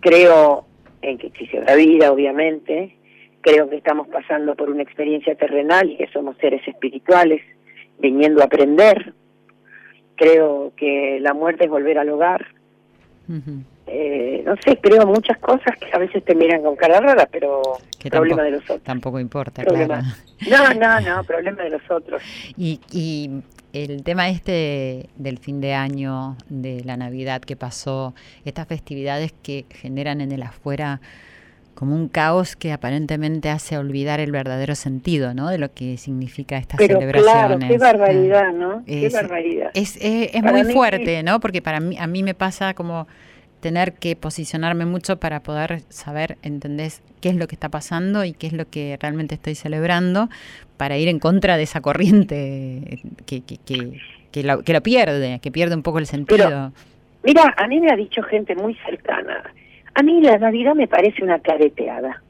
[0.00, 0.64] Creo
[1.02, 2.96] en que existe la vida, obviamente.
[3.42, 7.42] Creo que estamos pasando por una experiencia terrenal y que somos seres espirituales,
[7.98, 9.12] viniendo a aprender.
[10.16, 12.46] Creo que la muerte es volver al hogar.
[13.88, 17.62] Eh, no sé, creo muchas cosas que a veces te miran con cara rara, pero
[18.10, 18.82] problema de los otros.
[18.82, 20.02] Tampoco importa, claro.
[20.50, 22.22] No, no, no, problema de los otros.
[22.56, 28.66] Y, y el tema este del fin de año, de la Navidad que pasó, estas
[28.66, 31.00] festividades que generan en el afuera
[31.76, 35.50] como un caos que aparentemente hace olvidar el verdadero sentido, ¿no?
[35.50, 37.58] De lo que significa estas Pero celebraciones.
[37.58, 38.82] Claro, qué barbaridad, ¿no?
[38.86, 39.70] Es, qué barbaridad.
[39.74, 41.38] Es, es, muy fuerte, ¿no?
[41.38, 43.06] Porque para mí, a mí me pasa como
[43.60, 48.32] tener que posicionarme mucho para poder saber, ¿entendés?, qué es lo que está pasando y
[48.32, 50.30] qué es lo que realmente estoy celebrando
[50.78, 53.58] para ir en contra de esa corriente que, que,
[54.30, 56.72] que, lo, que lo pierde, que pierde un poco el sentido.
[57.22, 59.42] mira, a mí me ha dicho gente muy cercana,
[59.96, 62.22] a mí la Navidad me parece una careteada.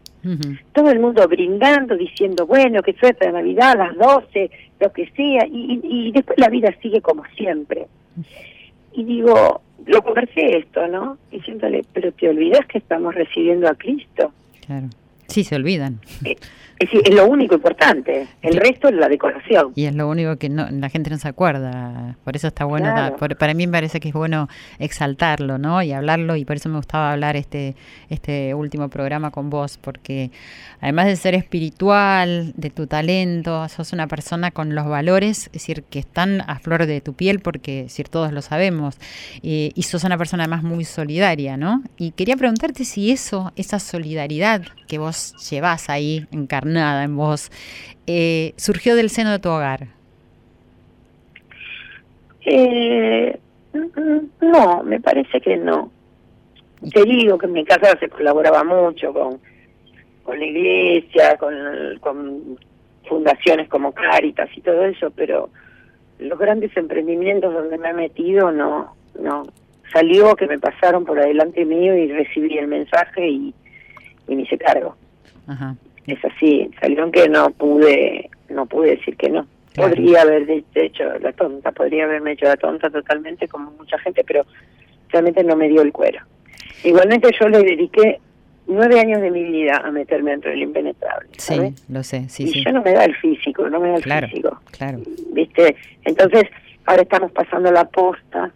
[0.73, 4.51] Todo el mundo brindando, diciendo, bueno, que suerte la Navidad, las 12,
[4.81, 7.87] lo que sea, y, y después la vida sigue como siempre.
[8.93, 11.19] Y digo, lo conversé esto, ¿no?
[11.31, 14.33] Diciéndole, pero te olvidas que estamos recibiendo a Cristo.
[14.67, 14.89] Claro.
[15.29, 16.01] Sí, se olvidan.
[16.25, 16.37] Eh,
[16.79, 19.73] es, es lo único importante, el resto es la decoración.
[19.75, 22.95] Y es lo único que no, la gente no se acuerda, por eso está bueno,
[23.39, 25.83] para mí me parece que es bueno exaltarlo, ¿no?
[25.83, 27.75] Y hablarlo, y por eso me gustaba hablar este,
[28.11, 30.31] este último programa con vos, porque
[30.81, 35.85] además de ser espiritual, de tu talento, sos una persona con los valores, es decir,
[35.85, 38.99] que están a flor de tu piel, porque decir, todos lo sabemos,
[39.43, 41.83] y sos una persona además muy solidaria, ¿no?
[41.97, 47.51] Y quería preguntarte si eso, esa solidaridad que vos llevas ahí encarnada, nada en vos,
[48.07, 49.89] eh, surgió del seno de tu hogar?
[52.45, 53.39] Eh,
[54.41, 55.91] no, me parece que no.
[56.93, 59.41] Te digo que en mi casa se colaboraba mucho con,
[60.23, 61.55] con la iglesia, con,
[62.01, 62.59] con
[63.09, 65.51] fundaciones como Caritas y todo eso, pero
[66.19, 69.45] los grandes emprendimientos donde me he metido no, no.
[69.93, 73.55] Salió que me pasaron por adelante mío y recibí el mensaje y,
[74.29, 74.97] y me hice cargo.
[75.49, 75.75] Ajá
[76.07, 79.47] es así, salieron que no pude, no pude decir que no.
[79.75, 84.47] Podría haber hecho la tonta, podría haberme hecho la tonta totalmente como mucha gente, pero
[85.11, 86.21] realmente no me dio el cuero.
[86.83, 88.19] Igualmente yo le dediqué
[88.66, 91.29] nueve años de mi vida a meterme dentro del impenetrable.
[91.37, 94.29] Sí, lo sé, sí, y ya no me da el físico, no me da el
[94.29, 94.61] físico.
[94.71, 95.01] Claro.
[95.33, 95.77] ¿Viste?
[96.05, 96.45] Entonces,
[96.87, 98.51] ahora estamos pasando la posta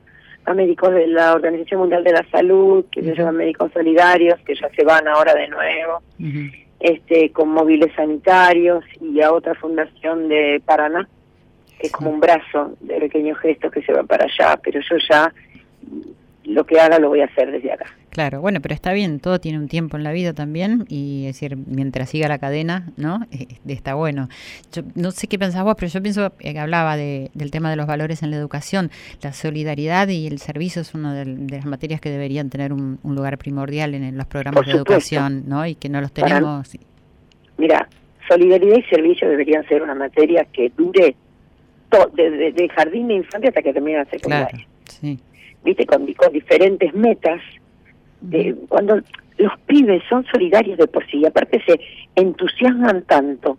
[0.46, 4.54] a médicos de la Organización Mundial de la Salud, que se llaman médicos solidarios, que
[4.54, 6.02] ya se van ahora de nuevo
[6.80, 11.08] este, con móviles sanitarios y a otra fundación de Paraná,
[11.78, 14.96] que es como un brazo de pequeños gestos que se va para allá, pero yo
[15.08, 15.32] ya
[16.44, 17.87] lo que haga lo voy a hacer desde acá.
[18.11, 21.35] Claro, bueno, pero está bien, todo tiene un tiempo en la vida también y es
[21.35, 23.26] decir, mientras siga la cadena, ¿no?
[23.31, 24.29] Eh, está bueno.
[24.72, 27.76] Yo no sé qué pensás vos, pero yo pienso que hablaba de, del tema de
[27.76, 28.90] los valores en la educación.
[29.22, 33.38] La solidaridad y el servicio es una de, las materias que deberían tener un, lugar
[33.38, 35.66] primordial en, los programas de educación, ¿no?
[35.66, 36.76] Y que no los tenemos.
[37.59, 37.88] mira,
[38.29, 41.14] solidaridad y servicio deberían ser una materia que dure
[42.14, 44.48] desde de, jardín de infancia hasta que termine la secundaria.
[44.48, 45.20] Claro, sí
[45.64, 47.40] viste, con, diferentes metas.
[48.20, 49.01] De, cuando
[49.38, 51.81] los pibes son solidarios de por sí, aparte se
[52.14, 53.59] entusiasman tanto.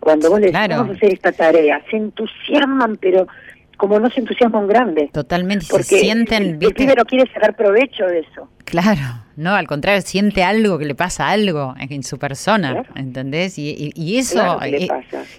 [0.00, 3.26] Cuando vos les vamos a hacer esta tarea, se entusiasman, pero
[3.76, 5.10] como no se entusiasma un grande.
[5.12, 6.58] Totalmente, porque se sienten...
[6.62, 8.48] El, el no quiere sacar provecho de eso.
[8.64, 9.02] Claro,
[9.36, 13.58] no, al contrario, siente algo, que le pasa algo en su persona, ¿entendés?
[13.58, 14.88] Y, y, eso y,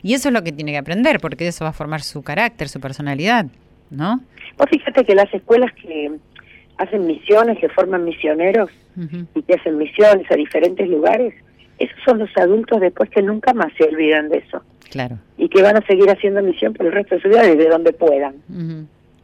[0.01, 2.69] y, eso es lo que tiene que aprender, porque eso va a formar su carácter,
[2.69, 3.47] su personalidad,
[3.89, 4.21] ¿no?
[4.57, 6.11] Vos fíjate que las escuelas que
[6.77, 8.69] hacen misiones, que forman misioneros
[9.35, 11.33] y que hacen misiones a diferentes lugares,
[11.77, 14.61] esos son los adultos después que nunca más se olvidan de eso.
[14.89, 15.19] Claro.
[15.37, 17.93] Y que van a seguir haciendo misión por el resto de su vida desde donde
[17.93, 18.35] puedan.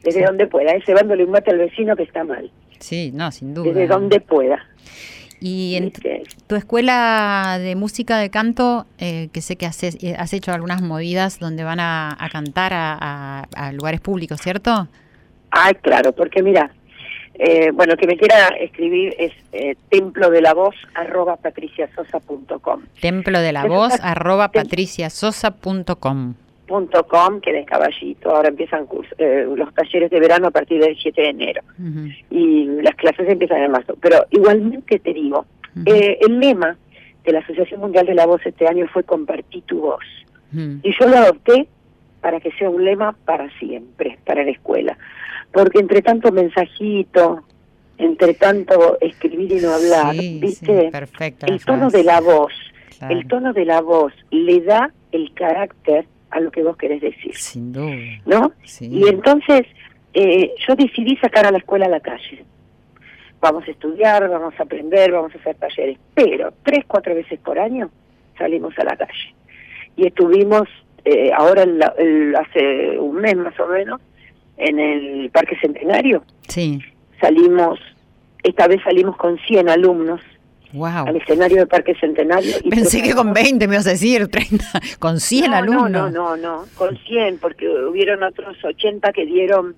[0.03, 2.51] Desde donde pueda, ese llevándole un mate al vecino que está mal.
[2.79, 3.67] Sí, no, sin duda.
[3.67, 4.59] Desde donde pueda.
[5.45, 5.91] Y en
[6.47, 10.81] tu escuela de música de canto, eh, que sé que has, eh, has hecho algunas
[10.81, 14.87] movidas donde van a, cantar a, lugares públicos, ¿cierto?
[15.51, 16.71] Ay, claro, porque mira,
[17.33, 22.83] eh, bueno, que me quiera escribir es eh, templo de la voz arroba patriciasosa.com.
[23.01, 26.35] Templo de la voz arroba patriciasosa.com.
[26.67, 30.97] Punto com, que de caballito, ahora empiezan eh, los talleres de verano a partir del
[30.97, 31.61] 7 de enero
[32.29, 33.97] y las clases empiezan en marzo.
[34.01, 35.45] Pero igualmente te digo,
[35.85, 36.77] eh, el lema
[37.25, 40.05] de la Asociación Mundial de la Voz este año fue compartir tu voz.
[40.53, 41.67] Y yo lo adopté
[42.21, 44.97] para que sea un lema para siempre, para la escuela
[45.53, 47.43] porque entre tanto mensajito,
[47.97, 50.91] entre tanto escribir y no hablar, ¿viste?
[51.47, 52.51] el tono de la voz,
[53.07, 57.35] el tono de la voz le da el carácter a lo que vos querés decir.
[57.35, 57.95] Sin duda.
[58.25, 58.51] ¿No?
[58.81, 59.67] Y entonces
[60.13, 62.43] eh, yo decidí sacar a la escuela a la calle.
[63.39, 67.59] Vamos a estudiar, vamos a aprender, vamos a hacer talleres, pero tres, cuatro veces por
[67.59, 67.91] año
[68.37, 69.35] salimos a la calle.
[69.95, 70.67] Y estuvimos,
[71.05, 71.65] eh, ahora
[72.39, 74.01] hace un mes más o menos,
[74.57, 76.23] en el Parque Centenario.
[76.47, 76.79] Sí.
[77.21, 77.79] Salimos,
[78.41, 80.21] esta vez salimos con 100 alumnos
[80.73, 81.07] wow.
[81.07, 82.55] al escenario del Parque Centenario.
[82.63, 84.65] Y Pensé que con 20 me ibas a decir, 30,
[84.99, 85.89] con 100 alumnos.
[85.89, 89.75] No, no, no, no, con 100, porque hubieron otros 80 que dieron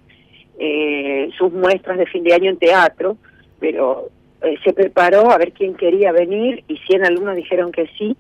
[0.60, 3.18] eh, sus muestras de fin de año en teatro,
[3.60, 4.10] pero
[4.42, 8.16] eh, se preparó a ver quién quería venir y 100 alumnos dijeron que sí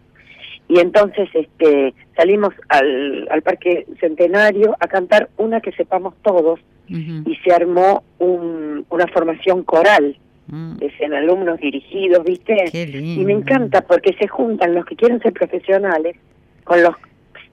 [0.67, 7.35] y entonces este salimos al, al Parque Centenario a cantar una que sepamos todos y
[7.43, 10.77] se armó un, una formación coral mm.
[10.97, 12.55] 100 alumnos dirigidos, ¿viste?
[12.73, 16.15] Y me encanta porque se juntan los que quieren ser profesionales
[16.63, 16.95] con los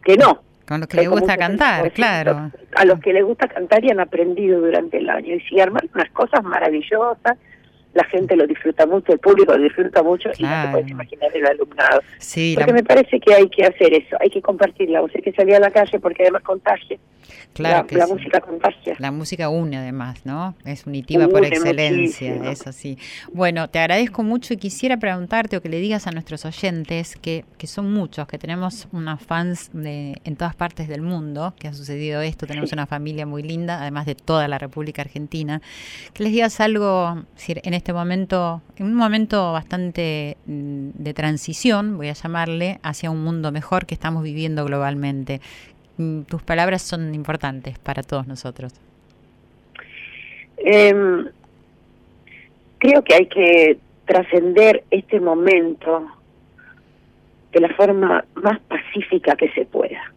[0.05, 0.43] que no.
[0.67, 2.51] Con los que les gusta cantar, claro.
[2.77, 5.35] A los que les gusta cantar y han aprendido durante el año.
[5.35, 7.37] Y se arman unas cosas maravillosas
[7.95, 11.31] la gente lo disfruta mucho, el público lo disfruta mucho y no te puedes imaginar
[11.35, 12.01] el alumnado.
[12.19, 15.23] Sí, porque me parece que hay que hacer eso, hay que compartir la voz, hay
[15.23, 16.99] que salir a la calle porque además contagia.
[17.53, 18.95] Claro la, la música contagia.
[18.99, 20.55] La música une además, ¿no?
[20.65, 22.99] Es unitiva por excelencia, es así.
[23.33, 27.45] Bueno, te agradezco mucho y quisiera preguntarte o que le digas a nuestros oyentes, que,
[27.59, 31.75] que son muchos, que tenemos unos fans de, en todas partes del mundo, que ha
[31.75, 35.61] sucedido esto, tenemos una familia muy linda, además de toda la República Argentina,
[36.15, 42.09] que les digas algo, en este momento, en un momento bastante mm, de transición, voy
[42.09, 45.41] a llamarle, hacia un mundo mejor que estamos viviendo globalmente.
[45.97, 48.75] Mm, tus palabras son importantes para todos nosotros.
[50.59, 51.27] Em,
[52.79, 56.07] creo que hay que trascender este momento
[57.53, 60.13] de la forma más pacífica que se pueda.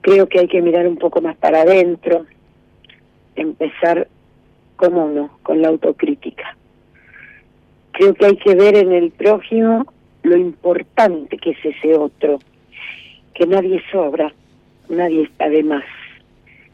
[0.00, 2.26] Creo que hay que mirar un poco más para adentro,
[3.36, 4.08] empezar,
[4.84, 6.56] como no, con la autocrítica.
[7.92, 9.86] Creo que hay que ver en el prójimo
[10.22, 12.38] lo importante que es ese otro
[13.34, 14.32] que nadie sobra,
[14.88, 15.84] nadie está de más,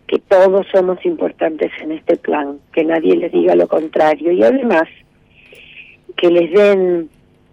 [0.06, 4.88] que todos somos importantes en este plan, que nadie les diga lo contrario y además
[6.16, 7.08] que les den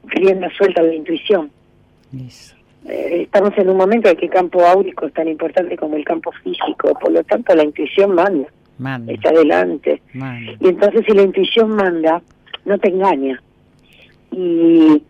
[0.06, 1.50] rienda suelta a la intuición.
[2.86, 6.04] Eh, estamos en un momento en que el campo áurico es tan importante como el
[6.04, 8.48] campo físico, por lo tanto la intuición manda,
[9.08, 10.02] está adelante.
[10.60, 12.22] Y entonces si la intuición manda,
[12.66, 13.42] no te engaña.
[14.32, 15.02] Y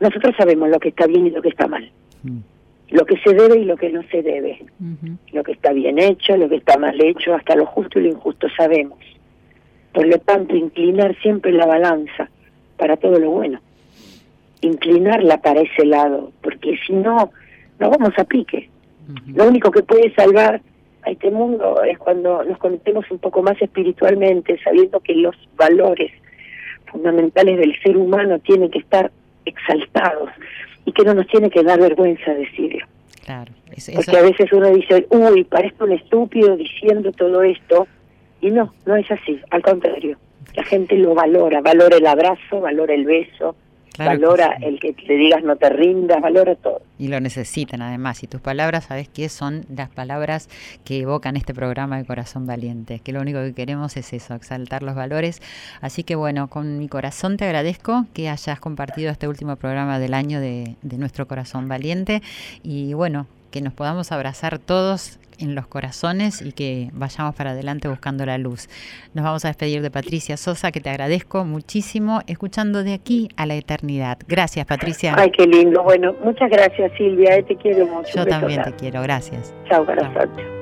[0.00, 1.90] nosotros sabemos lo que está bien y lo que está mal.
[2.22, 2.38] Mm
[2.92, 4.66] lo que se debe y lo que no se debe,
[5.32, 8.10] lo que está bien hecho, lo que está mal hecho, hasta lo justo y lo
[8.10, 8.98] injusto sabemos.
[9.94, 12.28] Por lo tanto, inclinar siempre la balanza
[12.76, 13.60] para todo lo bueno,
[14.60, 17.30] inclinarla para ese lado, porque si no,
[17.78, 18.68] no vamos a pique.
[19.26, 20.60] Lo único que puede salvar
[21.02, 26.12] a este mundo es cuando nos conectemos un poco más espiritualmente, sabiendo que los valores
[26.86, 29.10] fundamentales del ser humano tienen que estar
[29.44, 30.30] exaltados
[30.84, 32.86] y que no nos tiene que dar vergüenza decirlo.
[33.24, 33.52] Claro,
[33.94, 37.86] Porque a veces uno dice, uy, parezco un estúpido diciendo todo esto,
[38.40, 40.18] y no, no es así, al contrario,
[40.56, 43.54] la gente lo valora, valora el abrazo, valora el beso,
[43.98, 46.82] valora el que te digas no te rindas, valora todo.
[46.98, 48.22] Y lo necesitan además.
[48.22, 49.28] Y tus palabras, ¿sabes qué?
[49.28, 50.48] Son las palabras
[50.84, 54.82] que evocan este programa de Corazón Valiente, que lo único que queremos es eso, exaltar
[54.82, 55.40] los valores.
[55.80, 60.14] Así que bueno, con mi corazón te agradezco que hayas compartido este último programa del
[60.14, 62.22] año de, de nuestro Corazón Valiente.
[62.62, 67.88] Y bueno, que nos podamos abrazar todos en los corazones y que vayamos para adelante
[67.88, 68.68] buscando la luz.
[69.14, 73.46] Nos vamos a despedir de Patricia Sosa, que te agradezco muchísimo, escuchando de aquí a
[73.46, 74.18] la eternidad.
[74.26, 75.14] Gracias, Patricia.
[75.16, 75.82] Ay, qué lindo.
[75.82, 77.36] Bueno, muchas gracias, Silvia.
[77.36, 78.10] Eh, te quiero mucho.
[78.14, 79.02] Yo también te quiero.
[79.02, 79.54] Gracias.
[79.68, 80.61] Chao, corazón.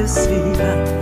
[0.00, 0.99] desfila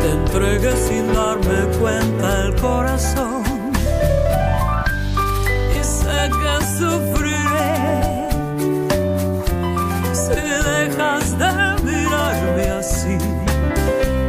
[0.00, 3.42] te entregué sin darme cuenta el corazón.
[5.78, 8.28] Y sé que sufriré
[10.12, 11.52] si dejas de
[11.84, 13.16] mirarme así.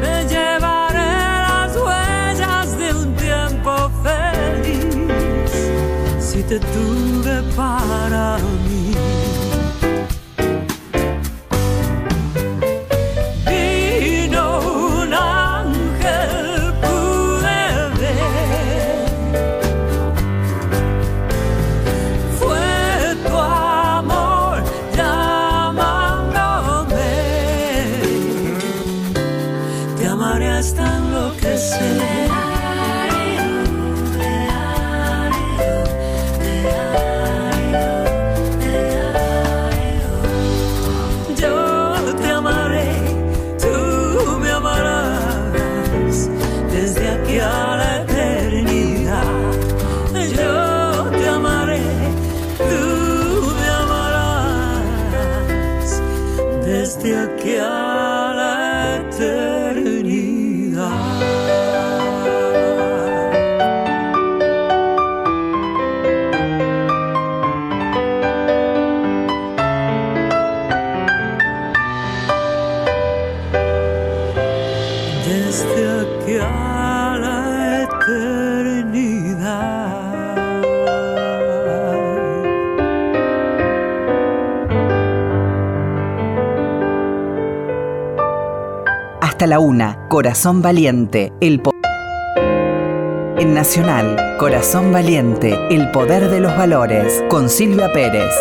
[0.02, 1.14] Me llevaré
[1.50, 4.86] las huellas de un tiempo feliz
[6.20, 9.23] si te tuve para mí.
[89.48, 91.62] La una, Corazón Valiente, el
[93.38, 98.32] En Nacional, Corazón Valiente, el poder de los valores, con Silvia Pérez.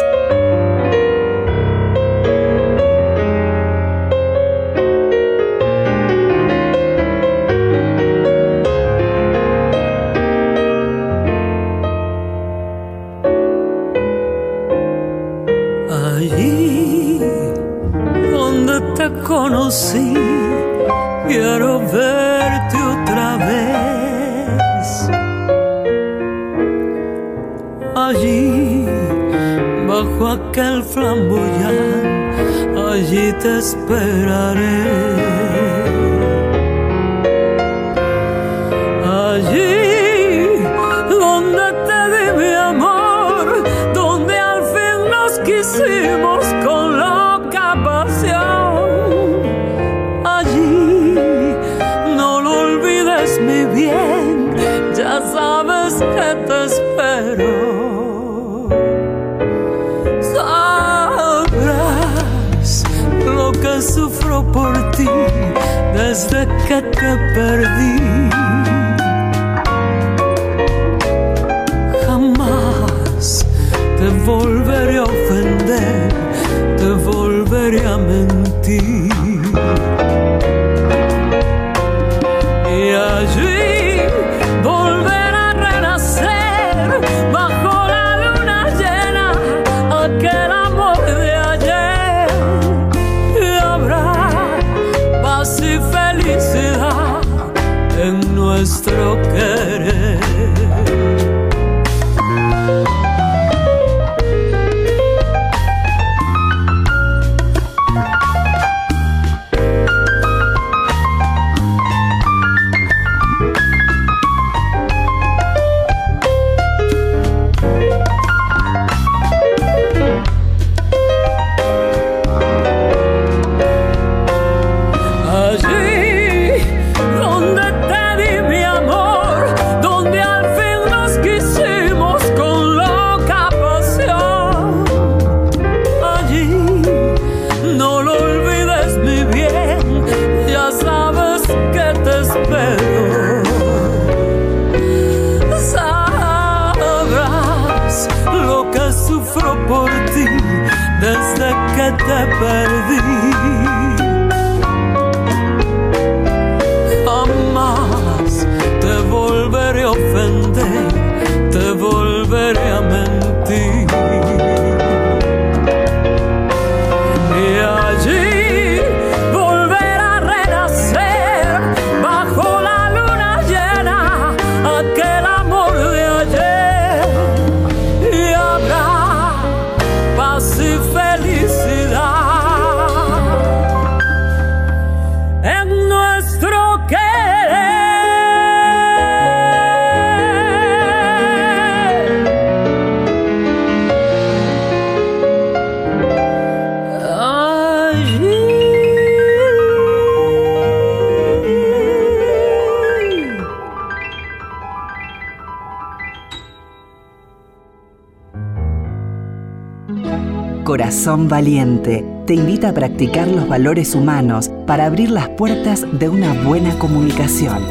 [211.28, 216.78] Valiente te invita a practicar los valores humanos para abrir las puertas de una buena
[216.78, 217.62] comunicación.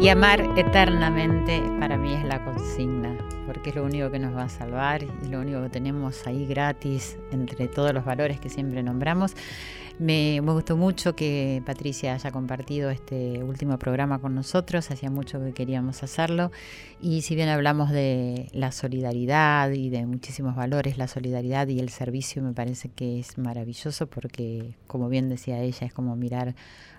[0.00, 3.16] Y amar eternamente para mí es la consigna,
[3.46, 6.46] porque es lo único que nos va a salvar y lo único que tenemos ahí
[6.46, 9.34] gratis entre todos los valores que siempre nombramos.
[9.98, 15.54] Me, gustó mucho que Patricia haya compartido este último programa con nosotros, hacía mucho que
[15.54, 16.52] queríamos hacerlo.
[17.00, 21.88] Y si bien hablamos de la solidaridad y de muchísimos valores, la solidaridad y el
[21.88, 26.54] servicio me parece que es maravilloso porque como bien decía ella es como mirar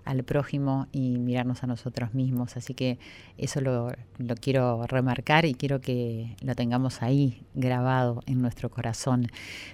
[0.07, 2.57] al prójimo y mirarnos a nosotros mismos.
[2.57, 2.97] Así que
[3.37, 9.27] eso lo, lo, quiero remarcar y quiero que lo tengamos ahí grabado en nuestro corazón.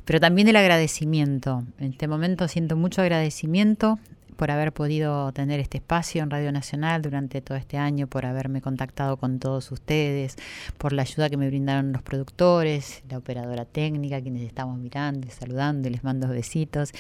[0.05, 1.63] Pero también el agradecimiento.
[1.79, 3.99] En este momento siento mucho agradecimiento
[4.33, 8.61] por haber podido tener este espacio en Radio Nacional durante todo este año, por haberme
[8.61, 10.35] contactado con todos ustedes,
[10.77, 15.31] por la ayuda que me brindaron los productores, la operadora técnica, quienes estamos mirando y
[15.31, 16.91] saludando y les mando besitos.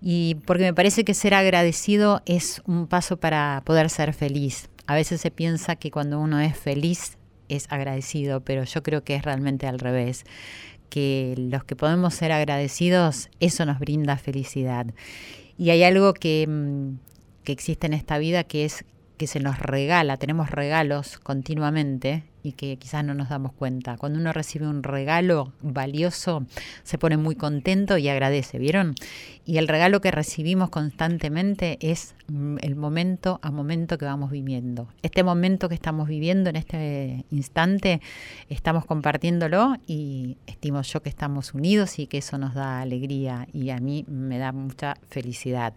[0.00, 4.68] Y porque me parece que ser agradecido es un paso para poder ser feliz.
[4.86, 7.16] A veces se piensa que cuando uno es feliz
[7.48, 10.24] es agradecido, pero yo creo que es realmente al revés
[10.90, 14.86] que los que podemos ser agradecidos, eso nos brinda felicidad.
[15.60, 16.94] Y hay algo que, mm,
[17.44, 18.86] que existe en esta vida que es
[19.18, 23.96] que se nos regala, tenemos regalos continuamente y que quizás no nos damos cuenta.
[23.96, 26.44] Cuando uno recibe un regalo valioso,
[26.82, 28.94] se pone muy contento y agradece, ¿vieron?
[29.44, 34.88] Y el regalo que recibimos constantemente es mm, el momento a momento que vamos viviendo.
[35.02, 38.00] Este momento que estamos viviendo en este instante,
[38.48, 43.70] estamos compartiéndolo y estimo yo que estamos unidos y que eso nos da alegría y
[43.70, 45.74] a mí me da mucha felicidad.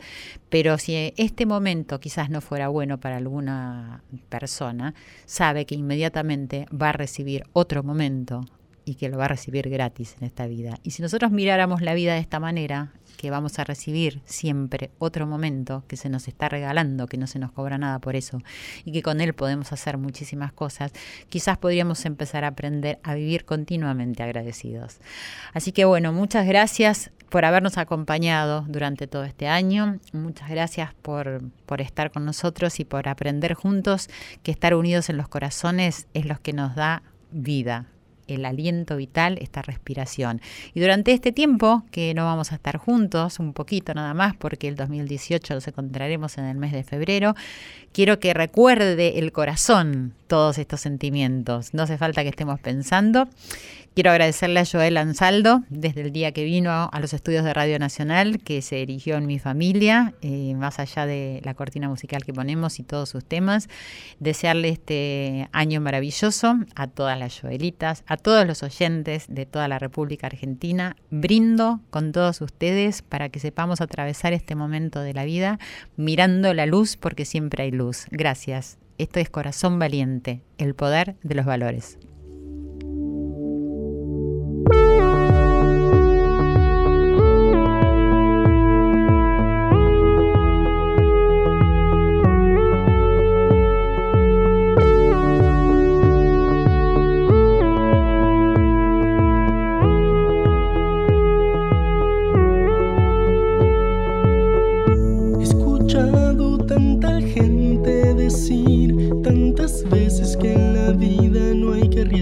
[0.50, 4.94] Pero si este momento quizás no fuera bueno para alguna persona,
[5.26, 8.46] sabe que inmediatamente va a recibir otro momento
[8.86, 10.78] y que lo va a recibir gratis en esta vida.
[10.84, 12.94] Y si nosotros miráramos la vida de esta manera,
[13.24, 17.40] que vamos a recibir siempre otro momento que se nos está regalando, que no se
[17.40, 18.42] nos cobra nada por eso,
[18.84, 20.92] y que con él podemos hacer muchísimas cosas,
[21.30, 24.98] quizás podríamos empezar a aprender a vivir continuamente agradecidos.
[25.54, 30.00] Así que bueno, muchas gracias por habernos acompañado durante todo este año.
[30.12, 34.10] Muchas gracias por, por, estar con nosotros y por aprender juntos
[34.44, 37.86] que estar unidos en los corazones es lo que nos da vida
[38.28, 40.42] el aliento vital, esta respiración.
[40.74, 44.68] Y durante este tiempo que no vamos a estar juntos, un poquito nada más, porque
[44.68, 47.36] el 2018 nos encontraremos en el mes de febrero,
[47.92, 51.76] quiero que recuerde el corazón todos estos sentimientos.
[51.76, 53.28] No hace falta que estemos pensando
[53.96, 57.78] Quiero agradecerle a Joel Ansaldo desde el día que vino a los estudios de Radio
[57.78, 62.34] Nacional, que se erigió en mi familia, eh, más allá de la cortina musical que
[62.34, 63.70] ponemos y todos sus temas.
[64.20, 69.78] Desearle este año maravilloso a todas las Joelitas, a todos los oyentes de toda la
[69.78, 70.96] República Argentina.
[71.12, 75.60] Brindo con todos ustedes para que sepamos atravesar este momento de la vida
[75.98, 78.08] mirando la luz porque siempre hay luz.
[78.10, 78.80] Gracias.
[78.98, 81.98] Esto es Corazón Valiente, el poder de los valores.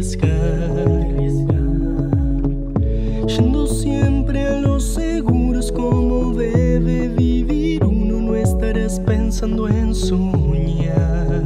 [0.01, 1.45] arriesgar.
[3.27, 11.43] Yendo siempre a los seguros como debe vivir uno, no estarás pensando en soñar.